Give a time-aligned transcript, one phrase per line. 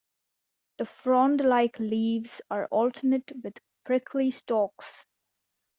[0.79, 5.05] The frond-like leaves are alternate with prickly stalks.